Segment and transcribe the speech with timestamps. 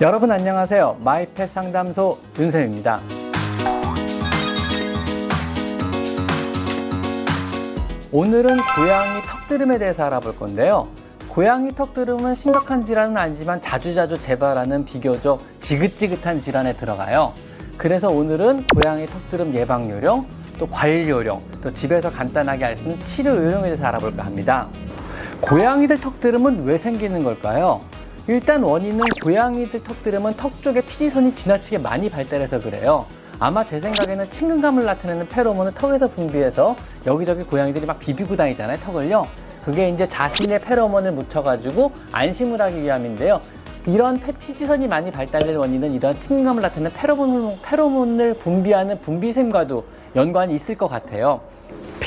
[0.00, 0.98] 여러분 안녕하세요.
[1.00, 3.00] 마이펫 상담소 윤쌤입니다.
[8.12, 10.86] 오늘은 고양이 턱드름에 대해서 알아볼 건데요.
[11.28, 17.32] 고양이 턱드름은 심각한 질환은 아니지만 자주자주 재발하는 비교적 지긋지긋한 질환에 들어가요.
[17.76, 20.26] 그래서 오늘은 고양이 턱드름 예방 요령,
[20.60, 24.68] 또 관리 요령, 또 집에서 간단하게 할 수 있는 치료 요령에 대해서 알아볼까 합니다.
[25.40, 27.80] 고양이들 턱드름은 왜 생기는 걸까요?
[28.28, 33.06] 일단 원인은 고양이들 턱드름은 턱 쪽에 피지선이 지나치게 많이 발달해서 그래요.
[33.38, 39.26] 아마 제 생각에는 친근감을 나타내는 페로몬을 턱에서 분비해서 여기저기 고양이들이 막 비비고 다니잖아요, 턱을요.
[39.64, 43.40] 그게 이제 자신의 페로몬을 묻혀가지고 안심을 하기 위함인데요.
[43.86, 49.84] 이런 피지선이 많이 발달될 원인은 이런 친근감을 나타내는 페로몬, 페로몬을 분비하는 분비샘과도
[50.16, 51.40] 연관이 있을 것 같아요.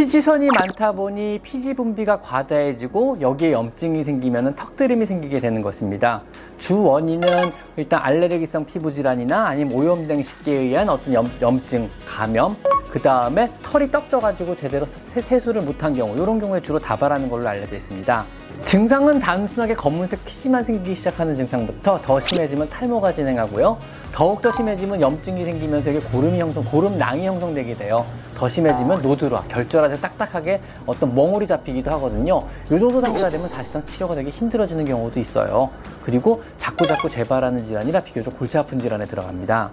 [0.00, 6.22] 피지선이 많다 보니 피지 분비가 과다해지고 여기에 염증이 생기면 턱드름이 생기게 되는 것입니다.
[6.56, 7.28] 주 원인은
[7.76, 12.56] 일단 알레르기성 피부 질환이나 아니면 오염된 식기에 의한 어떤 염, 염증, 감염,
[12.90, 14.86] 그 다음에 털이 떡져가지고 제대로
[15.20, 18.24] 세수를 못한 경우 이런 경우에 주로 다발하는 걸로 알려져 있습니다.
[18.64, 23.76] 증상은 단순하게 검은색 피지만 생기기 시작하는 증상부터 더 심해지면 탈모가 진행하고요.
[24.12, 28.04] 더욱더 심해지면 염증이 생기면서 이게 고름이 형성, 고름낭이 형성되게 돼요.
[28.36, 32.42] 더 심해지면 node라, 결절하게 딱딱하게 어떤 멍울이 잡히기도 하거든요.
[32.66, 35.70] 이 정도 단계가 되면 사실상 치료가 되게 힘들어지는 경우도 있어요.
[36.02, 39.70] 그리고 자꾸자꾸 재발하는 질환이라 비교적 골치 아픈 질환에 들어갑니다.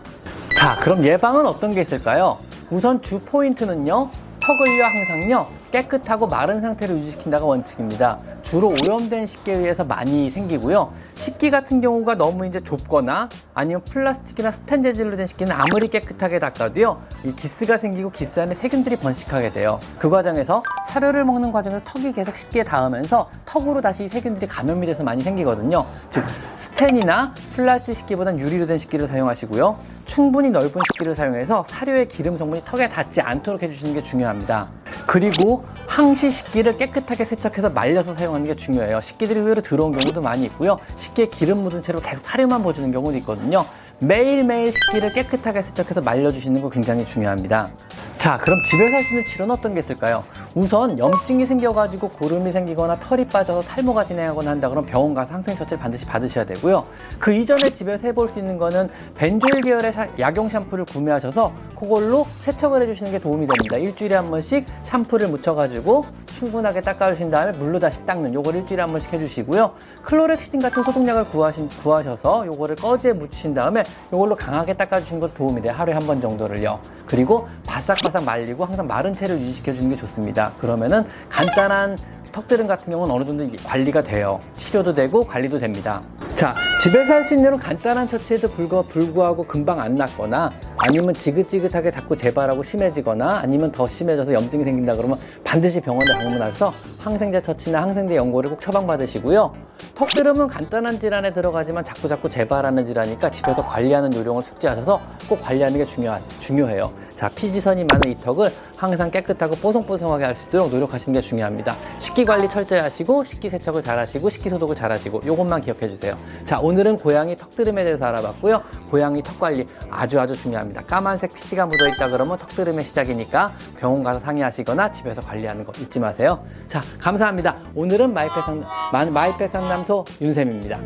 [0.58, 2.38] 자, 그럼 예방은 어떤 게 있을까요?
[2.70, 4.10] 우선 주 포인트는요.
[4.48, 8.18] 턱을요 항상요 깨끗하고 마른 상태를 유지시킨다가 원칙입니다.
[8.42, 10.94] 주로 오염된 식기에 의해서 많이 생기고요.
[11.16, 17.02] 식기 같은 경우가 너무 이제 좁거나 아니면 플라스틱이나 스텐 재질로 된 식기는 아무리 깨끗하게 닦아도요.
[17.26, 19.82] 이 기스가 생기고 기스 안에 세균들이 번식하게 돼요.
[20.00, 25.22] 그 과정에서 사료를 먹는 과정에서 턱이 계속 식기에 닿으면서 턱으로 다시 세균들이 감염이 돼서 많이
[25.22, 25.86] 생기거든요.
[26.10, 26.24] 즉
[26.60, 29.97] 스텐이나 플라스틱 식기보다는 유리로 된 식기를 사용하시고요.
[30.08, 34.68] 충분히 넓은 식기를 사용해서 사료의 기름 성분이 턱에 닿지 않도록 해주시는 게 중요합니다.
[35.06, 39.00] 그리고 항시 식기를 깨끗하게 세척해서 말려서 사용하는 게 중요해요.
[39.02, 40.78] 식기들이 의외로 들어온 경우도 많이 있고요.
[40.96, 43.64] 식기에 기름 묻은 채로 계속 사료만 보여주는 경우도 있거든요.
[44.00, 47.70] 매일매일 식기를 깨끗하게 세척해서 말려주시는 거 굉장히 중요합니다.
[48.18, 50.24] 자, 그럼 집에서 할 수 있는 치료는 어떤 게 있을까요?
[50.58, 55.78] 우선 염증이 생겨가지고 고름이 생기거나 털이 빠져서 탈모가 진행하거나 한다 그러면 병원 가서 항생 처치를
[55.78, 56.84] 반드시 받으셔야 되고요.
[57.20, 63.12] 그 이전에 집에서 해볼 수 있는 거는 벤조일 계열의 약용 샴푸를 구매하셔서 그걸로 세척을 해주시는
[63.12, 63.78] 게 도움이 됩니다.
[63.78, 66.06] 일주일에 한 번씩 샴푸를 묻혀가지고
[66.42, 69.72] 충분하게 닦아주신 다음에 물로 다시 닦는 요걸 일주일에 한 번씩 해주시고요.
[70.04, 73.84] 클로렉시딘 같은 소독약을 구하신, 구하셔서 요거를 꺼지에 묻히신 다음에
[74.14, 75.74] 요걸로 강하게 닦아주신 것도 도움이 돼요.
[75.76, 76.80] 하루에 한 번 정도를요.
[77.06, 80.54] 그리고 바싹바싹 말리고 항상 마른 채를 유지시켜주는 게 좋습니다.
[80.62, 81.98] 그러면은 간단한
[82.32, 84.40] 턱드름 같은 경우는 어느 정도 관리가 돼요.
[84.56, 86.02] 치료도 되고 관리도 됩니다.
[86.36, 86.54] 자,
[86.84, 93.40] 집에서 할 수 있는 간단한 처치에도 불구하고 금방 안 낫거나 아니면 지긋지긋하게 자꾸 재발하고 심해지거나
[93.42, 99.52] 아니면 더 심해져서 염증이 생긴다 그러면 반드시 병원에 방문하셔서 항생제 처치나 항생제 연고를 꼭 처방받으시고요.
[99.96, 105.86] 턱드름은 간단한 질환에 들어가지만 자꾸 자꾸 재발하는 질환이니까 집에서 관리하는 요령을 숙지하셔서 꼭 관리하는 게
[105.86, 106.92] 중요하, 중요해요.
[107.16, 111.76] 자, 피지선이 많은 이 턱을 항상 깨끗하고 뽀송뽀송하게 할 수 있도록 노력하시는 게 중요합니다.
[112.00, 116.16] 식기 관리 철저히 하시고 식기 세척을 잘 하시고 식기 소독을 잘 하시고 이것만 기억해 주세요.
[116.46, 118.62] 자, 오늘은 고양이 턱드름에 대해서 알아봤고요.
[118.92, 120.84] 고양이 턱 관리 아주 아주 중요합니다.
[120.84, 126.46] 까만색 피지가 묻어 있다 그러면 턱드름의 시작이니까 병원 가서 상의하시거나 집에서 관리하는 거 잊지 마세요.
[126.68, 127.58] 자, 감사합니다.
[127.74, 130.80] 오늘은 마이펫 상담, 마이펫 상담소 윤쌤입니다.